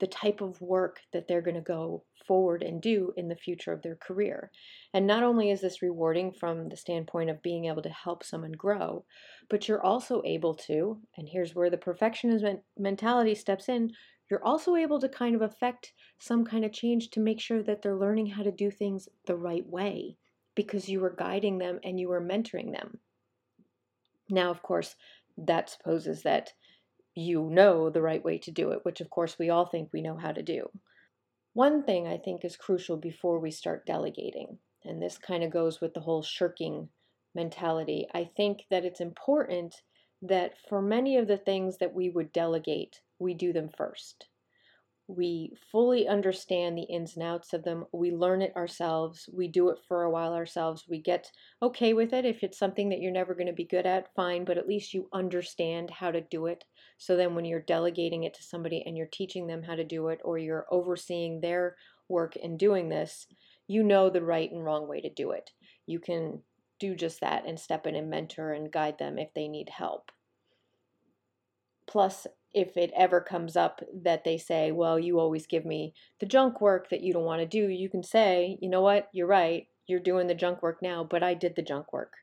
the 0.00 0.06
type 0.08 0.40
of 0.40 0.60
work 0.60 0.98
that 1.12 1.28
they're 1.28 1.40
going 1.40 1.54
to 1.54 1.60
go 1.60 2.02
forward 2.26 2.64
and 2.64 2.82
do 2.82 3.12
in 3.16 3.28
the 3.28 3.36
future 3.36 3.72
of 3.72 3.82
their 3.82 3.94
career. 3.94 4.50
And 4.92 5.06
not 5.06 5.22
only 5.22 5.52
is 5.52 5.60
this 5.60 5.80
rewarding 5.80 6.32
from 6.32 6.68
the 6.68 6.76
standpoint 6.76 7.30
of 7.30 7.40
being 7.40 7.66
able 7.66 7.82
to 7.82 7.88
help 7.88 8.24
someone 8.24 8.50
grow, 8.50 9.04
but 9.48 9.68
you're 9.68 9.82
also 9.82 10.20
able 10.24 10.54
to, 10.54 10.98
and 11.16 11.28
here's 11.28 11.54
where 11.54 11.70
the 11.70 11.76
perfectionism 11.76 12.60
mentality 12.76 13.36
steps 13.36 13.68
in, 13.68 13.92
you're 14.30 14.44
also 14.44 14.76
able 14.76 15.00
to 15.00 15.08
kind 15.08 15.34
of 15.34 15.42
affect 15.42 15.92
some 16.18 16.44
kind 16.44 16.64
of 16.64 16.72
change 16.72 17.10
to 17.10 17.20
make 17.20 17.40
sure 17.40 17.62
that 17.62 17.82
they're 17.82 17.98
learning 17.98 18.26
how 18.26 18.42
to 18.42 18.52
do 18.52 18.70
things 18.70 19.08
the 19.26 19.36
right 19.36 19.66
way 19.66 20.16
because 20.54 20.88
you 20.88 21.00
were 21.00 21.14
guiding 21.14 21.58
them 21.58 21.80
and 21.84 21.98
you 21.98 22.08
were 22.08 22.20
mentoring 22.20 22.72
them. 22.72 22.98
Now, 24.30 24.50
of 24.50 24.62
course, 24.62 24.96
that 25.36 25.70
supposes 25.70 26.22
that 26.22 26.52
you 27.14 27.50
know 27.50 27.90
the 27.90 28.02
right 28.02 28.24
way 28.24 28.38
to 28.38 28.50
do 28.50 28.70
it, 28.70 28.84
which 28.84 29.00
of 29.00 29.10
course 29.10 29.38
we 29.38 29.50
all 29.50 29.66
think 29.66 29.90
we 29.92 30.02
know 30.02 30.16
how 30.16 30.32
to 30.32 30.42
do. 30.42 30.70
One 31.52 31.82
thing 31.82 32.06
I 32.06 32.16
think 32.16 32.44
is 32.44 32.56
crucial 32.56 32.96
before 32.96 33.38
we 33.38 33.50
start 33.50 33.84
delegating, 33.84 34.58
and 34.84 35.02
this 35.02 35.18
kind 35.18 35.44
of 35.44 35.50
goes 35.50 35.80
with 35.80 35.92
the 35.92 36.00
whole 36.00 36.22
shirking 36.22 36.88
mentality, 37.34 38.06
I 38.14 38.30
think 38.36 38.64
that 38.70 38.84
it's 38.84 39.00
important 39.00 39.82
that 40.22 40.54
for 40.68 40.80
many 40.80 41.16
of 41.16 41.28
the 41.28 41.36
things 41.36 41.78
that 41.78 41.92
we 41.92 42.08
would 42.08 42.32
delegate, 42.32 43.00
we 43.22 43.34
do 43.34 43.52
them 43.52 43.70
first. 43.76 44.26
We 45.08 45.52
fully 45.70 46.06
understand 46.08 46.78
the 46.78 46.84
ins 46.84 47.16
and 47.16 47.24
outs 47.24 47.52
of 47.52 47.64
them. 47.64 47.84
We 47.92 48.12
learn 48.12 48.40
it 48.40 48.56
ourselves. 48.56 49.28
We 49.32 49.48
do 49.48 49.68
it 49.70 49.78
for 49.86 50.04
a 50.04 50.10
while 50.10 50.32
ourselves. 50.32 50.84
We 50.88 50.98
get 50.98 51.30
okay 51.60 51.92
with 51.92 52.12
it. 52.12 52.24
If 52.24 52.42
it's 52.42 52.58
something 52.58 52.88
that 52.88 53.00
you're 53.00 53.12
never 53.12 53.34
going 53.34 53.48
to 53.48 53.52
be 53.52 53.64
good 53.64 53.84
at, 53.84 54.14
fine, 54.14 54.44
but 54.44 54.58
at 54.58 54.68
least 54.68 54.94
you 54.94 55.08
understand 55.12 55.90
how 55.90 56.12
to 56.12 56.20
do 56.20 56.46
it. 56.46 56.64
So 56.98 57.16
then 57.16 57.34
when 57.34 57.44
you're 57.44 57.60
delegating 57.60 58.22
it 58.24 58.34
to 58.34 58.42
somebody 58.42 58.82
and 58.86 58.96
you're 58.96 59.06
teaching 59.06 59.46
them 59.46 59.62
how 59.62 59.74
to 59.74 59.84
do 59.84 60.08
it 60.08 60.20
or 60.24 60.38
you're 60.38 60.66
overseeing 60.70 61.40
their 61.40 61.76
work 62.08 62.36
in 62.36 62.56
doing 62.56 62.88
this, 62.88 63.26
you 63.66 63.82
know 63.82 64.08
the 64.08 64.22
right 64.22 64.50
and 64.50 64.64
wrong 64.64 64.88
way 64.88 65.00
to 65.00 65.10
do 65.10 65.32
it. 65.32 65.50
You 65.84 65.98
can 65.98 66.42
do 66.78 66.94
just 66.94 67.20
that 67.20 67.44
and 67.46 67.58
step 67.58 67.86
in 67.86 67.96
and 67.96 68.08
mentor 68.08 68.52
and 68.52 68.72
guide 68.72 68.98
them 68.98 69.18
if 69.18 69.34
they 69.34 69.48
need 69.48 69.68
help. 69.68 70.10
Plus, 71.86 72.26
if 72.54 72.76
it 72.76 72.92
ever 72.96 73.20
comes 73.20 73.56
up 73.56 73.80
that 73.94 74.24
they 74.24 74.38
say, 74.38 74.72
well, 74.72 74.98
you 74.98 75.18
always 75.18 75.46
give 75.46 75.64
me 75.64 75.94
the 76.20 76.26
junk 76.26 76.60
work 76.60 76.90
that 76.90 77.02
you 77.02 77.12
don't 77.12 77.24
want 77.24 77.40
to 77.40 77.46
do, 77.46 77.68
you 77.68 77.88
can 77.88 78.02
say, 78.02 78.58
you 78.60 78.68
know 78.68 78.82
what, 78.82 79.08
you're 79.12 79.26
right. 79.26 79.66
you're 79.86 80.00
doing 80.00 80.26
the 80.26 80.34
junk 80.34 80.62
work 80.62 80.80
now, 80.80 81.02
but 81.02 81.22
I 81.22 81.34
did 81.34 81.56
the 81.56 81.62
junk 81.62 81.92
work. 81.92 82.14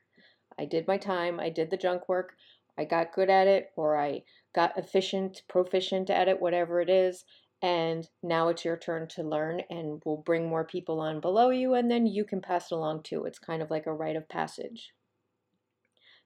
I 0.58 0.64
did 0.64 0.86
my 0.86 0.96
time, 0.96 1.38
I 1.38 1.50
did 1.50 1.70
the 1.70 1.76
junk 1.76 2.08
work, 2.08 2.34
I 2.78 2.84
got 2.84 3.12
good 3.12 3.30
at 3.30 3.46
it, 3.46 3.70
or 3.76 3.98
I 3.98 4.22
got 4.54 4.76
efficient, 4.76 5.42
proficient 5.48 6.10
at 6.10 6.28
it, 6.28 6.40
whatever 6.40 6.80
it 6.80 6.88
is, 6.88 7.24
and 7.62 8.08
now 8.22 8.48
it's 8.48 8.64
your 8.64 8.76
turn 8.76 9.06
to 9.08 9.22
learn 9.22 9.62
and 9.68 10.00
we'll 10.04 10.16
bring 10.16 10.48
more 10.48 10.64
people 10.64 11.00
on 11.00 11.20
below 11.20 11.50
you 11.50 11.74
and 11.74 11.90
then 11.90 12.06
you 12.06 12.24
can 12.24 12.40
pass 12.40 12.70
it 12.70 12.74
along 12.74 13.02
too. 13.02 13.24
It's 13.24 13.38
kind 13.38 13.62
of 13.62 13.70
like 13.70 13.86
a 13.86 13.92
rite 13.92 14.16
of 14.16 14.28
passage. 14.28 14.92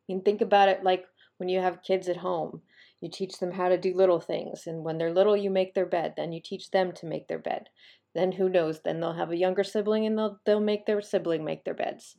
You 0.07 0.17
can 0.17 0.25
think 0.25 0.41
about 0.41 0.69
it 0.69 0.85
like 0.85 1.07
when 1.39 1.49
you 1.49 1.61
have 1.61 1.83
kids 1.83 2.09
at 2.09 2.19
home 2.19 2.63
you 3.05 3.11
teach 3.11 3.39
them 3.39 3.53
how 3.53 3.69
to 3.69 3.79
do 3.79 3.95
little 3.95 4.21
things 4.21 4.67
and 4.67 4.83
when 4.83 4.99
they're 4.99 5.13
little 5.13 5.37
you 5.37 5.51
make 5.51 5.75
their 5.75 5.87
bed. 5.87 6.15
Then 6.17 6.33
you 6.33 6.41
teach 6.43 6.71
them 6.71 6.93
to 6.93 7.07
make 7.07 7.29
their 7.29 7.39
bed. 7.39 7.69
Then 8.15 8.33
who 8.33 8.49
knows? 8.49 8.81
Then 8.81 9.01
they'll 9.01 9.13
have 9.13 9.31
a 9.31 9.37
younger 9.37 9.65
sibling 9.65 10.07
and 10.07 10.19
they'll 10.19 10.41
they'll 10.47 10.61
make 10.61 10.87
their 10.87 11.03
sibling 11.03 11.45
make 11.45 11.65
their 11.65 11.75
beds. 11.75 12.17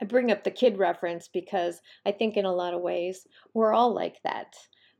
I 0.00 0.06
bring 0.06 0.32
up 0.32 0.44
the 0.44 0.50
kid 0.50 0.76
reference 0.76 1.28
because 1.28 1.80
i 2.04 2.12
think 2.12 2.36
in 2.36 2.44
a 2.44 2.52
lot 2.52 2.74
of 2.74 2.82
ways 2.82 3.26
we're 3.54 3.72
all 3.72 3.94
like 3.94 4.16
that. 4.24 4.54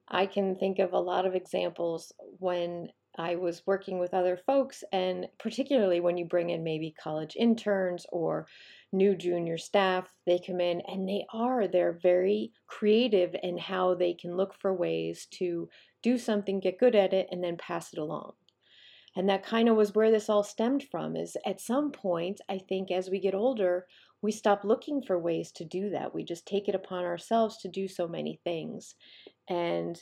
I 0.09 0.27
can 0.27 0.57
think 0.57 0.79
of 0.79 0.93
a 0.93 1.01
lot 1.01 1.27
of 1.27 1.35
examples 1.35 2.13
when 2.39 2.89
I 3.19 3.37
was 3.37 3.67
working 3.67 3.99
with 3.99 4.15
other 4.15 4.37
folks, 4.37 4.85
and 4.93 5.27
particularly 5.39 6.01
when 6.01 6.19
you 6.19 6.27
bring 6.27 6.51
in 6.51 6.63
maybe 6.63 6.95
college 7.03 7.35
interns 7.37 8.07
or 8.13 8.47
new 8.97 9.15
junior 9.15 9.59
staff, 9.59 10.13
they 10.27 10.39
come 10.39 10.61
in 10.61 10.83
and 10.89 11.09
they 11.09 11.25
are, 11.33 11.69
they're 11.69 11.99
very 12.03 12.53
creative 12.67 13.35
in 13.43 13.59
how 13.59 13.95
they 13.95 14.15
can 14.15 14.37
look 14.37 14.55
for 14.59 14.75
ways 14.75 15.27
to 15.33 15.69
do 16.03 16.19
something, 16.19 16.61
get 16.61 16.79
good 16.79 16.95
at 16.95 17.13
it, 17.13 17.29
and 17.31 17.43
then 17.43 17.57
pass 17.57 17.93
it 17.93 17.99
along. 17.99 18.33
And 19.17 19.29
that 19.31 19.47
kind 19.47 19.69
of 19.69 19.77
was 19.77 19.95
where 19.95 20.11
this 20.11 20.29
all 20.29 20.43
stemmed 20.43 20.85
from 20.91 21.17
is 21.17 21.37
at 21.47 21.61
some 21.61 21.91
point, 21.91 22.41
I 22.51 22.59
think 22.59 22.91
as 22.91 23.09
we 23.09 23.19
get 23.19 23.35
older, 23.35 23.87
we 24.21 24.31
stop 24.31 24.63
looking 24.63 25.03
for 25.03 25.19
ways 25.19 25.53
to 25.53 25.65
do 25.65 25.91
that. 25.91 26.15
We 26.15 26.23
just 26.23 26.47
take 26.47 26.69
it 26.69 26.75
upon 26.75 27.05
ourselves 27.05 27.57
to 27.59 27.69
do 27.69 27.89
so 27.89 28.07
many 28.07 28.41
things. 28.45 28.95
And 29.49 29.99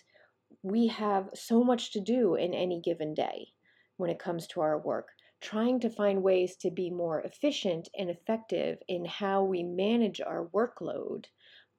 we 0.62 0.88
have 0.88 1.28
so 1.34 1.62
much 1.62 1.92
to 1.92 2.00
do 2.00 2.34
in 2.34 2.54
any 2.54 2.80
given 2.80 3.14
day 3.14 3.48
when 3.96 4.10
it 4.10 4.18
comes 4.18 4.46
to 4.48 4.60
our 4.60 4.78
work. 4.78 5.08
Trying 5.40 5.80
to 5.80 5.90
find 5.90 6.22
ways 6.22 6.56
to 6.56 6.70
be 6.70 6.90
more 6.90 7.20
efficient 7.20 7.88
and 7.98 8.08
effective 8.08 8.78
in 8.88 9.04
how 9.04 9.44
we 9.44 9.62
manage 9.62 10.20
our 10.20 10.46
workload 10.46 11.26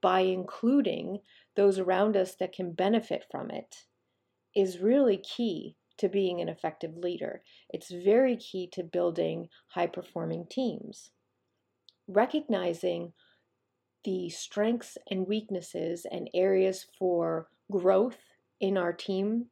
by 0.02 0.22
including 0.22 1.20
those 1.56 1.80
around 1.80 2.16
us 2.16 2.36
that 2.36 2.54
can 2.54 2.74
benefit 2.74 3.26
from 3.32 3.50
it 3.50 3.86
is 4.56 4.80
really 4.80 5.18
key 5.18 5.76
to 5.98 6.10
being 6.10 6.42
an 6.42 6.50
effective 6.50 6.98
leader. 6.98 7.42
It's 7.70 7.90
very 7.90 8.38
key 8.38 8.68
to 8.74 8.84
building 8.84 9.50
high 9.70 9.88
performing 9.88 10.46
teams. 10.48 11.12
Recognizing 12.08 13.14
the 14.04 14.30
strengths 14.30 14.98
and 15.10 15.28
weaknesses 15.28 16.06
and 16.10 16.30
areas 16.34 16.86
for 17.00 17.48
growth 17.72 18.20
in 18.60 18.78
our 18.78 18.94
team, 18.94 19.48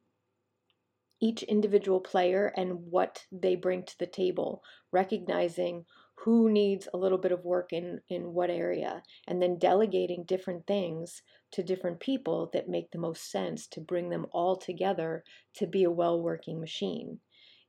each 1.24 1.42
individual 1.44 2.02
player 2.02 2.52
and 2.58 2.74
what 2.92 3.26
they 3.32 3.56
bring 3.56 3.82
to 3.84 3.98
the 3.98 4.06
table, 4.06 4.62
recognizing 4.92 5.86
who 6.16 6.52
needs 6.52 6.90
a 6.94 6.98
little 6.98 7.18
bit 7.18 7.32
of 7.32 7.46
work 7.46 7.72
in, 7.72 8.02
in 8.10 8.34
what 8.34 8.50
area, 8.50 9.02
and 9.26 9.42
then 9.42 9.58
delegating 9.58 10.26
different 10.26 10.68
things 10.68 11.22
to 11.54 11.64
different 11.64 12.02
people 12.02 12.50
that 12.52 12.68
make 12.68 12.92
the 12.92 13.00
most 13.00 13.32
sense 13.32 13.68
to 13.68 13.80
bring 13.80 14.10
them 14.10 14.26
all 14.34 14.58
together 14.58 15.24
to 15.56 15.66
be 15.66 15.86
a 15.86 15.92
well 15.92 16.22
working 16.22 16.60
machine 16.60 17.20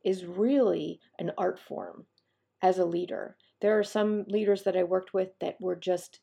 is 0.04 0.24
really 0.24 0.98
an 1.20 1.30
art 1.38 1.60
form 1.60 2.06
as 2.60 2.78
a 2.78 2.84
leader. 2.84 3.36
There 3.60 3.78
are 3.78 3.84
some 3.84 4.24
leaders 4.26 4.64
that 4.64 4.76
I 4.76 4.82
worked 4.82 5.14
with 5.14 5.28
that 5.40 5.60
were 5.60 5.76
just 5.76 6.18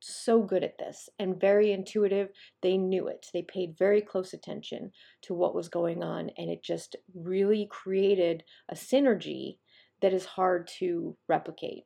so 0.00 0.42
good 0.42 0.64
at 0.64 0.78
this 0.78 1.08
and 1.18 1.40
very 1.40 1.72
intuitive. 1.72 2.30
They 2.62 2.76
knew 2.76 3.08
it. 3.08 3.26
They 3.32 3.42
paid 3.42 3.76
very 3.78 4.00
close 4.00 4.32
attention 4.32 4.92
to 5.22 5.34
what 5.34 5.54
was 5.54 5.68
going 5.68 6.02
on, 6.02 6.30
and 6.36 6.50
it 6.50 6.62
just 6.62 6.96
really 7.14 7.66
created 7.70 8.44
a 8.68 8.74
synergy 8.74 9.58
that 10.02 10.12
is 10.12 10.24
hard 10.24 10.68
to 10.78 11.16
replicate. 11.28 11.84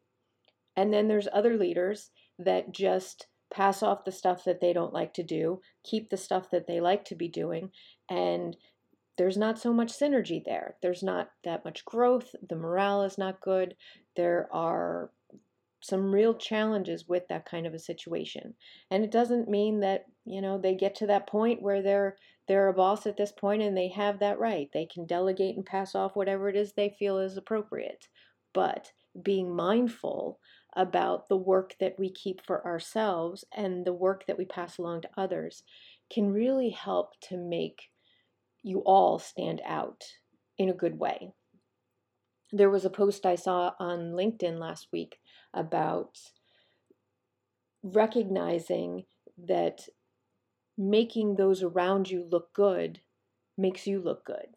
And 0.77 0.93
then 0.93 1.09
there's 1.09 1.29
other 1.33 1.57
leaders 1.57 2.11
that 2.39 2.73
just 2.73 3.27
pass 3.53 3.83
off 3.83 4.05
the 4.05 4.13
stuff 4.13 4.45
that 4.45 4.61
they 4.61 4.73
don't 4.73 4.93
like 4.93 5.15
to 5.15 5.23
do, 5.23 5.61
keep 5.85 6.11
the 6.11 6.17
stuff 6.17 6.51
that 6.51 6.67
they 6.67 6.81
like 6.81 7.05
to 7.07 7.15
be 7.15 7.29
doing, 7.29 7.71
and 8.09 8.57
there's 9.17 9.37
not 9.37 9.61
so 9.61 9.73
much 9.73 9.93
synergy 9.93 10.43
there. 10.45 10.75
There's 10.83 11.03
not 11.03 11.31
that 11.45 11.65
much 11.65 11.85
growth. 11.85 12.35
The 12.49 12.57
morale 12.57 13.03
is 13.05 13.17
not 13.17 13.41
good. 13.41 13.77
There 14.17 14.49
are 14.53 15.11
some 15.85 16.11
real 16.11 16.33
challenges 16.33 17.07
with 17.07 17.29
that 17.29 17.45
kind 17.45 17.67
of 17.67 17.75
a 17.75 17.79
situation. 17.79 18.55
And 18.91 19.05
it 19.05 19.11
doesn't 19.11 19.51
mean 19.51 19.81
that, 19.81 20.07
you 20.25 20.41
know, 20.41 20.57
they 20.57 20.75
get 20.75 20.95
to 20.97 21.07
that 21.09 21.27
point 21.27 21.61
where 21.61 21.83
they're 21.83 22.17
they're 22.49 22.69
a 22.69 22.73
boss 22.73 23.07
at 23.07 23.19
this 23.19 23.33
point 23.33 23.61
and 23.61 23.77
they 23.77 23.89
have 23.89 24.19
that 24.21 24.39
right. 24.39 24.71
They 24.73 24.87
can 24.87 25.05
delegate 25.05 25.57
and 25.57 25.65
pass 25.65 25.95
off 25.95 26.17
whatever 26.17 26.49
it 26.49 26.57
is 26.57 26.73
they 26.73 26.97
feel 26.99 27.19
is 27.19 27.37
appropriate. 27.37 28.09
But 28.55 28.93
being 29.23 29.55
mindful 29.55 30.41
about 30.75 31.29
the 31.29 31.37
work 31.37 31.75
that 31.81 31.99
we 31.99 32.11
keep 32.11 32.41
for 32.47 32.65
ourselves 32.65 33.45
and 33.55 33.85
the 33.85 33.93
work 33.93 34.27
that 34.27 34.39
we 34.39 34.47
pass 34.47 34.79
along 34.79 35.03
to 35.03 35.11
others 35.19 35.65
can 36.11 36.33
really 36.33 36.71
help 36.71 37.13
to 37.29 37.37
make 37.37 37.91
you 38.63 38.79
all 38.81 39.19
stand 39.19 39.61
out 39.67 40.03
in 40.57 40.71
a 40.71 40.75
good 40.75 40.99
way. 40.99 41.33
There 42.53 42.71
was 42.71 42.87
a 42.87 42.91
post 42.91 43.27
I 43.27 43.35
saw 43.35 43.73
on 43.79 44.13
LinkedIn 44.13 44.59
last 44.59 44.89
week 44.93 45.19
about 45.55 46.19
recognizing 47.83 49.05
that 49.47 49.89
making 50.77 51.37
those 51.37 51.63
around 51.63 52.11
you 52.11 52.27
look 52.31 52.53
good 52.55 53.01
makes 53.57 53.87
you 53.87 54.01
look 54.01 54.25
good. 54.25 54.57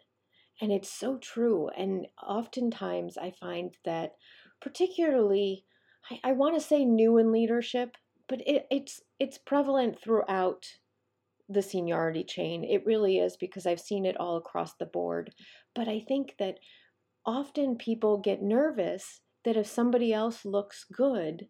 And 0.60 0.72
it's 0.72 0.90
so 0.90 1.18
true. 1.18 1.70
And 1.78 2.08
oftentimes 2.26 3.18
I 3.18 3.32
find 3.32 3.76
that, 3.86 4.14
particularly, 4.62 5.66
I, 6.10 6.20
I 6.24 6.32
want 6.32 6.56
to 6.56 6.66
say 6.66 6.84
new 6.84 7.18
in 7.18 7.32
leadership, 7.32 7.96
but 8.28 8.42
it, 8.48 8.66
it's 8.72 9.02
it's 9.20 9.38
prevalent 9.38 10.02
throughout 10.02 10.66
the 11.48 11.62
seniority 11.62 12.24
chain. 12.24 12.64
It 12.64 12.86
really 12.86 13.20
is 13.20 13.38
because 13.38 13.66
I've 13.66 13.80
seen 13.80 14.06
it 14.06 14.18
all 14.18 14.36
across 14.36 14.74
the 14.74 14.86
board. 14.86 15.34
But 15.76 15.88
I 15.88 16.04
think 16.06 16.36
that 16.40 16.60
often 17.26 17.78
people 17.78 18.18
get 18.18 18.42
nervous 18.42 19.22
that 19.48 19.56
if 19.56 19.66
somebody 19.66 20.12
else 20.12 20.44
looks 20.44 20.84
good, 20.92 21.48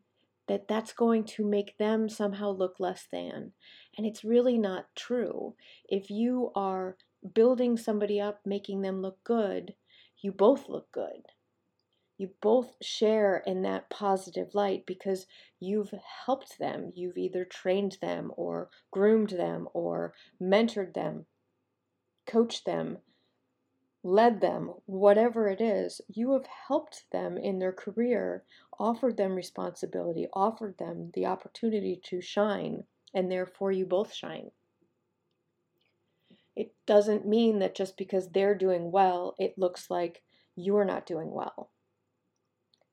that 0.47 0.67
that's 0.67 0.93
going 0.93 1.23
to 1.23 1.43
make 1.43 1.79
them 1.79 2.07
somehow 2.07 2.51
look 2.51 2.75
less 2.79 3.07
than. 3.11 3.53
And 3.97 4.05
it's 4.05 4.23
really 4.23 4.59
not 4.59 4.85
true. 4.95 5.55
If 5.89 6.11
you 6.11 6.51
are 6.53 6.95
building 7.33 7.75
somebody 7.75 8.21
up, 8.21 8.41
making 8.45 8.83
them 8.83 9.01
look 9.01 9.17
good, 9.23 9.73
you 10.21 10.31
both 10.31 10.69
look 10.69 10.91
good. 10.91 11.23
You 12.19 12.29
both 12.39 12.75
share 12.83 13.41
in 13.47 13.63
that 13.63 13.89
positive 13.89 14.53
light 14.53 14.83
because 14.85 15.25
you've 15.59 15.91
helped 16.27 16.59
them. 16.59 16.91
You've 16.93 17.17
either 17.17 17.45
trained 17.45 17.97
them 17.99 18.31
or 18.37 18.69
groomed 18.91 19.31
them 19.31 19.67
or 19.73 20.13
mentored 20.39 20.93
them, 20.93 21.25
coached 22.27 22.63
them, 22.63 22.99
led 24.07 24.39
them, 24.39 24.71
whatever 24.85 25.49
it 25.49 25.59
is, 25.59 25.99
you 26.07 26.31
have 26.31 26.45
helped 26.67 27.03
them 27.11 27.37
in 27.37 27.59
their 27.59 27.73
career, 27.73 28.41
offered 28.79 29.17
them 29.17 29.35
responsibility, 29.35 30.27
offered 30.31 30.77
them 30.77 31.11
the 31.13 31.25
opportunity 31.25 31.99
to 32.01 32.21
shine, 32.21 32.85
and 33.13 33.29
therefore 33.29 33.69
you 33.71 33.85
both 33.85 34.13
shine. 34.13 34.49
It 36.55 36.73
doesn't 36.85 37.27
mean 37.27 37.59
that 37.59 37.75
just 37.75 37.97
because 37.97 38.29
they're 38.29 38.55
doing 38.55 38.91
well, 38.91 39.35
it 39.37 39.57
looks 39.57 39.89
like 39.89 40.23
you're 40.55 40.85
not 40.85 41.05
doing 41.05 41.31
well. 41.31 41.69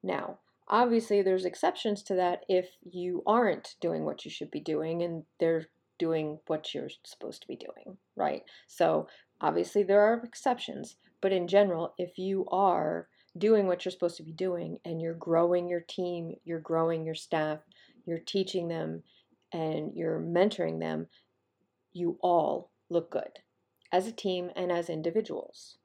Now, 0.03 0.41
obviously, 0.67 1.23
there's 1.23 1.45
exceptions 1.45 2.03
to 2.05 2.15
that 2.17 2.45
if 2.49 2.71
you 2.83 3.23
aren't 3.25 3.77
doing 3.81 4.05
what 4.05 4.25
you 4.25 4.33
should 4.33 4.51
be 4.51 4.61
doing 4.61 5.03
and 5.03 5.23
they're 5.39 5.69
doing 5.97 6.41
what 6.49 6.75
you're 6.75 6.91
supposed 7.05 7.41
to 7.43 7.49
be 7.49 7.57
doing, 7.57 7.99
right? 8.17 8.43
So, 8.67 9.07
obviously, 9.41 9.85
there 9.85 10.01
are 10.01 10.21
exceptions, 10.25 10.97
but 11.25 11.33
in 11.33 11.49
general, 11.49 11.95
if 11.97 12.19
you 12.19 12.45
are 12.53 13.09
doing 13.39 13.67
what 13.67 13.83
you're 13.83 13.93
supposed 13.93 14.19
to 14.19 14.23
be 14.23 14.31
doing 14.31 14.77
and 14.85 15.01
you're 15.01 15.15
growing 15.15 15.71
your 15.71 15.81
team, 15.81 16.35
you're 16.45 16.61
growing 16.61 17.07
your 17.07 17.15
staff, 17.15 17.61
you're 18.05 18.19
teaching 18.19 18.69
them, 18.69 19.03
and 19.51 19.93
you're 19.95 20.21
mentoring 20.21 20.81
them, 20.81 21.07
you 21.95 22.19
all 22.21 22.73
look 22.91 23.11
good 23.11 23.39
as 23.91 24.07
a 24.07 24.13
team 24.13 24.51
and 24.55 24.71
as 24.71 24.91
individuals. 24.91 25.79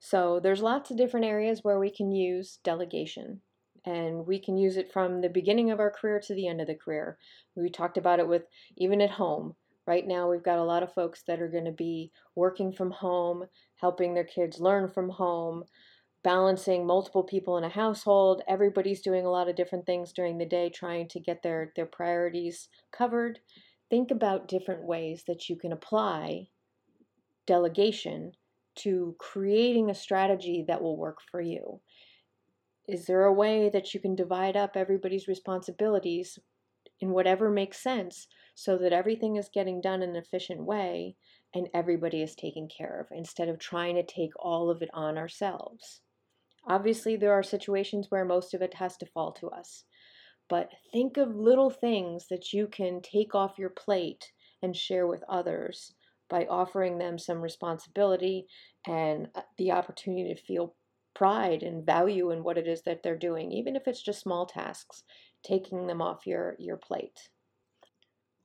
So 0.00 0.40
there's 0.42 0.60
lots 0.60 0.90
of 0.90 0.96
different 0.96 1.26
areas 1.26 1.60
where 1.62 1.78
we 1.78 1.92
can 1.92 2.10
use 2.10 2.58
delegation 2.64 3.42
and 3.86 4.26
we 4.26 4.40
can 4.40 4.56
use 4.56 4.76
it 4.76 4.92
from 4.92 5.20
the 5.20 5.28
beginning 5.28 5.70
of 5.70 5.78
our 5.78 5.92
career 5.92 6.20
to 6.26 6.34
the 6.34 6.48
end 6.48 6.60
of 6.60 6.66
the 6.66 6.74
career. 6.74 7.16
We 7.54 7.70
talked 7.70 7.96
about 7.96 8.18
it 8.18 8.26
with 8.26 8.42
even 8.76 9.00
at 9.00 9.10
home. 9.10 9.54
Right 9.88 10.06
now, 10.06 10.30
we've 10.30 10.42
got 10.42 10.58
a 10.58 10.64
lot 10.64 10.82
of 10.82 10.92
folks 10.92 11.22
that 11.26 11.40
are 11.40 11.48
going 11.48 11.64
to 11.64 11.72
be 11.72 12.12
working 12.34 12.72
from 12.72 12.90
home, 12.90 13.46
helping 13.76 14.12
their 14.12 14.22
kids 14.22 14.60
learn 14.60 14.90
from 14.90 15.08
home, 15.08 15.64
balancing 16.22 16.86
multiple 16.86 17.22
people 17.22 17.56
in 17.56 17.64
a 17.64 17.70
household. 17.70 18.42
Everybody's 18.46 19.00
doing 19.00 19.24
a 19.24 19.30
lot 19.30 19.48
of 19.48 19.56
different 19.56 19.86
things 19.86 20.12
during 20.12 20.36
the 20.36 20.44
day 20.44 20.68
trying 20.68 21.08
to 21.08 21.20
get 21.20 21.42
their, 21.42 21.72
their 21.74 21.86
priorities 21.86 22.68
covered. 22.92 23.38
Think 23.88 24.10
about 24.10 24.46
different 24.46 24.84
ways 24.84 25.24
that 25.26 25.48
you 25.48 25.56
can 25.56 25.72
apply 25.72 26.48
delegation 27.46 28.32
to 28.80 29.16
creating 29.18 29.88
a 29.88 29.94
strategy 29.94 30.66
that 30.68 30.82
will 30.82 30.98
work 30.98 31.20
for 31.30 31.40
you. 31.40 31.80
Is 32.86 33.06
there 33.06 33.24
a 33.24 33.32
way 33.32 33.70
that 33.70 33.94
you 33.94 34.00
can 34.00 34.14
divide 34.14 34.54
up 34.54 34.72
everybody's 34.76 35.28
responsibilities 35.28 36.38
in 37.00 37.10
whatever 37.10 37.50
makes 37.50 37.82
sense 37.82 38.26
so 38.54 38.76
that 38.78 38.92
everything 38.92 39.36
is 39.36 39.50
getting 39.52 39.80
done 39.80 40.02
in 40.02 40.10
an 40.10 40.16
efficient 40.16 40.64
way 40.64 41.16
and 41.54 41.68
everybody 41.72 42.22
is 42.22 42.34
taken 42.34 42.68
care 42.68 43.00
of 43.00 43.16
instead 43.16 43.48
of 43.48 43.58
trying 43.58 43.94
to 43.94 44.02
take 44.02 44.32
all 44.38 44.70
of 44.70 44.82
it 44.82 44.90
on 44.92 45.16
ourselves? 45.16 46.00
Obviously, 46.66 47.16
there 47.16 47.32
are 47.32 47.42
situations 47.42 48.10
where 48.10 48.24
most 48.24 48.52
of 48.52 48.62
it 48.62 48.74
has 48.74 48.96
to 48.98 49.06
fall 49.06 49.32
to 49.32 49.48
us. 49.48 49.84
But 50.48 50.70
think 50.92 51.16
of 51.16 51.34
little 51.34 51.70
things 51.70 52.26
that 52.28 52.52
you 52.52 52.66
can 52.66 53.00
take 53.02 53.34
off 53.34 53.58
your 53.58 53.70
plate 53.70 54.32
and 54.62 54.76
share 54.76 55.06
with 55.06 55.22
others 55.28 55.94
by 56.28 56.46
offering 56.46 56.98
them 56.98 57.18
some 57.18 57.40
responsibility 57.40 58.46
and 58.86 59.28
uh, 59.34 59.42
the 59.56 59.72
opportunity 59.72 60.34
to 60.34 60.42
feel 60.42 60.74
pride 61.14 61.62
and 61.62 61.84
value 61.84 62.30
in 62.30 62.44
what 62.44 62.58
it 62.58 62.66
is 62.66 62.82
that 62.82 63.02
they're 63.02 63.16
doing, 63.16 63.50
even 63.50 63.76
if 63.76 63.88
it's 63.88 64.02
just 64.02 64.20
small 64.20 64.46
tasks, 64.46 65.02
taking 65.44 65.86
them 65.86 66.02
off 66.02 66.26
your, 66.26 66.56
your 66.58 66.76
plate. 66.76 67.30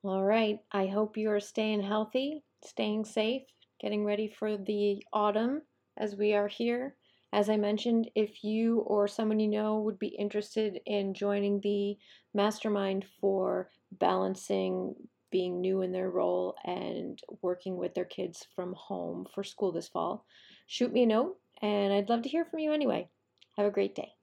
All 0.04 0.24
right, 0.24 0.60
I 0.72 0.88
hope 0.88 1.18
you 1.18 1.32
are 1.32 1.40
staying 1.40 1.82
healthy, 1.82 2.44
staying 2.66 3.06
safe, 3.06 3.44
getting 3.80 4.04
ready 4.04 4.28
for 4.28 4.58
the 4.58 5.04
autumn 5.14 5.62
as 5.98 6.16
we 6.16 6.34
are 6.34 6.48
here. 6.48 6.96
As 7.32 7.50
I 7.50 7.58
mentioned, 7.58 8.12
if 8.14 8.44
you 8.44 8.80
or 8.82 9.08
someone 9.08 9.40
you 9.40 9.48
know 9.48 9.80
would 9.80 9.98
be 9.98 10.08
interested 10.08 10.80
in 10.86 11.14
joining 11.14 11.62
the 11.62 11.98
mastermind 12.34 13.06
for 13.20 13.70
balancing 13.92 14.94
being 15.32 15.62
new 15.62 15.82
in 15.82 15.92
their 15.92 16.12
role 16.12 16.56
and 16.64 17.20
working 17.42 17.76
with 17.76 17.96
their 17.96 18.06
kids 18.06 18.46
from 18.56 18.74
home 18.74 19.26
for 19.34 19.44
school 19.44 19.72
this 19.72 19.88
fall, 19.88 20.26
shoot 20.68 20.94
me 20.94 21.04
a 21.04 21.08
note 21.08 21.38
and 21.62 21.92
I'd 21.92 22.10
love 22.10 22.22
to 22.24 22.30
hear 22.30 22.46
from 22.46 22.60
you 22.60 22.72
anyway. 22.72 23.10
Have 23.58 23.66
a 23.66 23.72
great 23.72 23.96
day. 23.96 24.14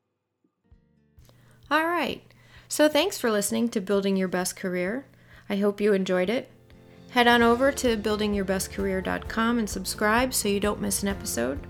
All 1.71 1.87
right. 1.87 2.23
So 2.71 2.89
thanks 2.89 3.19
for 3.19 3.33
listening 3.33 3.69
to 3.71 3.81
Building 3.81 4.17
Your 4.17 4.29
Best 4.29 4.55
Career. 4.55 5.05
I 5.49 5.57
hope 5.57 5.81
you 5.81 5.93
enjoyed 5.93 6.31
it. 6.31 6.49
Head 7.11 7.27
on 7.27 7.43
over 7.43 7.73
to 7.73 7.97
buildingyourbestcareer.com 7.97 9.59
and 9.59 9.69
subscribe 9.69 10.33
so 10.33 10.49
you 10.49 10.61
don't 10.61 10.81
miss 10.81 11.03
an 11.03 11.09
episode. 11.09 11.67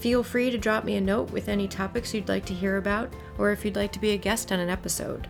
Feel 0.00 0.24
free 0.24 0.50
to 0.50 0.58
drop 0.58 0.82
me 0.82 0.96
a 0.96 1.00
note 1.00 1.30
with 1.30 1.48
any 1.48 1.68
topics 1.68 2.12
you'd 2.12 2.28
like 2.28 2.44
to 2.46 2.52
hear 2.52 2.78
about 2.78 3.12
or 3.38 3.52
if 3.52 3.64
you'd 3.64 3.76
like 3.76 3.92
to 3.92 4.00
be 4.00 4.10
a 4.10 4.16
guest 4.16 4.50
on 4.50 4.58
an 4.58 4.70
episode. 4.70 5.28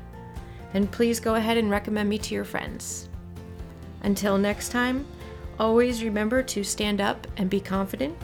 And 0.73 0.91
please 0.91 1.21
go 1.21 1.35
ahead 1.35 1.59
and 1.59 1.71
recommend 1.71 2.09
me 2.09 2.17
to 2.17 2.35
your 2.35 2.45
friends. 2.45 3.11
Until 4.05 4.39
next 4.39 4.71
time, 4.71 5.05
always 5.59 6.03
remember 6.03 6.43
to 6.45 6.65
stand 6.65 7.03
up 7.03 7.27
and 7.37 7.51
be 7.51 7.61
confident, 7.61 8.17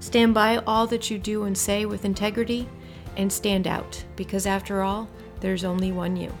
stand 0.00 0.34
by 0.34 0.58
all 0.66 0.86
that 0.88 1.10
you 1.10 1.18
do 1.18 1.44
and 1.44 1.56
say 1.56 1.86
with 1.86 2.04
integrity, 2.04 2.68
and 3.16 3.32
stand 3.32 3.66
out 3.66 4.04
because 4.16 4.44
after 4.44 4.82
all, 4.82 5.08
there's 5.40 5.64
only 5.64 5.92
one 5.92 6.16
you. 6.16 6.32